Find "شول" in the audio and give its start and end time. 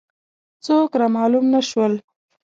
1.69-1.93